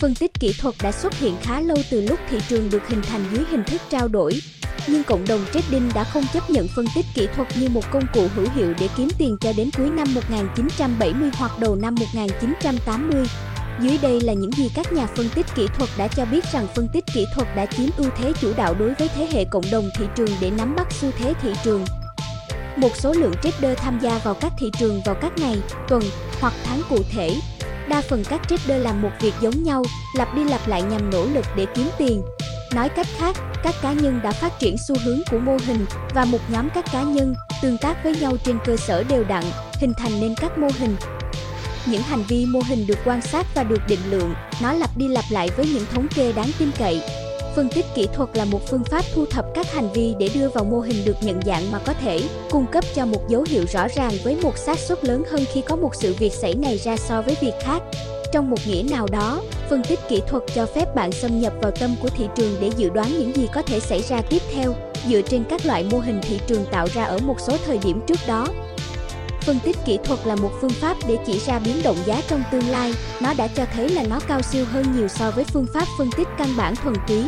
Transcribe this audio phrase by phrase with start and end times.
[0.00, 3.02] Phân tích kỹ thuật đã xuất hiện khá lâu từ lúc thị trường được hình
[3.02, 4.40] thành dưới hình thức trao đổi.
[4.86, 8.06] Nhưng cộng đồng trading đã không chấp nhận phân tích kỹ thuật như một công
[8.14, 13.26] cụ hữu hiệu để kiếm tiền cho đến cuối năm 1970 hoặc đầu năm 1980.
[13.80, 16.66] Dưới đây là những gì các nhà phân tích kỹ thuật đã cho biết rằng
[16.74, 19.64] phân tích kỹ thuật đã chiếm ưu thế chủ đạo đối với thế hệ cộng
[19.72, 21.84] đồng thị trường để nắm bắt xu thế thị trường.
[22.76, 25.56] Một số lượng trader tham gia vào các thị trường vào các ngày,
[25.88, 26.02] tuần
[26.40, 27.36] hoặc tháng cụ thể.
[27.88, 29.84] Đa phần các trader làm một việc giống nhau,
[30.16, 32.22] lặp đi lặp lại nhằm nỗ lực để kiếm tiền.
[32.74, 36.24] Nói cách khác, các cá nhân đã phát triển xu hướng của mô hình và
[36.24, 39.44] một nhóm các cá nhân tương tác với nhau trên cơ sở đều đặn,
[39.80, 40.96] hình thành nên các mô hình
[41.86, 45.08] những hành vi mô hình được quan sát và được định lượng, nó lặp đi
[45.08, 47.02] lặp lại với những thống kê đáng tin cậy.
[47.54, 50.48] Phân tích kỹ thuật là một phương pháp thu thập các hành vi để đưa
[50.48, 53.64] vào mô hình được nhận dạng mà có thể cung cấp cho một dấu hiệu
[53.72, 56.78] rõ ràng với một xác suất lớn hơn khi có một sự việc xảy này
[56.78, 57.82] ra so với việc khác.
[58.32, 61.70] Trong một nghĩa nào đó, phân tích kỹ thuật cho phép bạn xâm nhập vào
[61.70, 64.74] tâm của thị trường để dự đoán những gì có thể xảy ra tiếp theo,
[65.08, 68.00] dựa trên các loại mô hình thị trường tạo ra ở một số thời điểm
[68.06, 68.46] trước đó.
[69.48, 72.42] Phân tích kỹ thuật là một phương pháp để chỉ ra biến động giá trong
[72.52, 75.66] tương lai, nó đã cho thấy là nó cao siêu hơn nhiều so với phương
[75.74, 77.22] pháp phân tích căn bản thuần túy.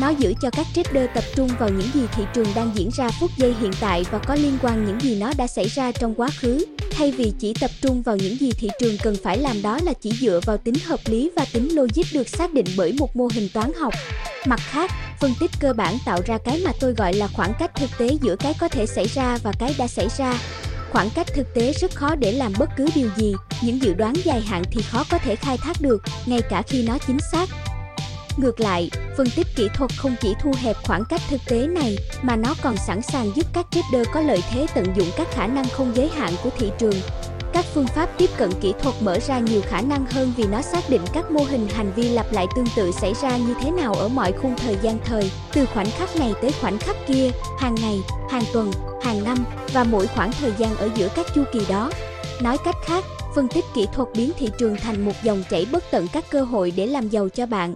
[0.00, 3.10] Nó giữ cho các trader tập trung vào những gì thị trường đang diễn ra
[3.20, 6.14] phút giây hiện tại và có liên quan những gì nó đã xảy ra trong
[6.14, 9.62] quá khứ, thay vì chỉ tập trung vào những gì thị trường cần phải làm
[9.62, 12.92] đó là chỉ dựa vào tính hợp lý và tính logic được xác định bởi
[12.98, 13.94] một mô hình toán học.
[14.46, 17.70] Mặt khác, phân tích cơ bản tạo ra cái mà tôi gọi là khoảng cách
[17.74, 20.38] thực tế giữa cái có thể xảy ra và cái đã xảy ra
[20.92, 24.14] khoảng cách thực tế rất khó để làm bất cứ điều gì những dự đoán
[24.24, 27.48] dài hạn thì khó có thể khai thác được ngay cả khi nó chính xác.
[28.36, 31.96] Ngược lại phân tích kỹ thuật không chỉ thu hẹp khoảng cách thực tế này
[32.22, 35.46] mà nó còn sẵn sàng giúp các trader có lợi thế tận dụng các khả
[35.46, 37.00] năng không giới hạn của thị trường.
[37.52, 40.62] Các phương pháp tiếp cận kỹ thuật mở ra nhiều khả năng hơn vì nó
[40.62, 43.70] xác định các mô hình hành vi lặp lại tương tự xảy ra như thế
[43.70, 47.30] nào ở mọi khung thời gian thời, từ khoảnh khắc này tới khoảnh khắc kia,
[47.60, 47.98] hàng ngày,
[48.30, 48.70] hàng tuần,
[49.06, 49.38] hàng năm
[49.72, 51.90] và mỗi khoảng thời gian ở giữa các chu kỳ đó.
[52.42, 55.84] Nói cách khác, phân tích kỹ thuật biến thị trường thành một dòng chảy bất
[55.90, 57.74] tận các cơ hội để làm giàu cho bạn.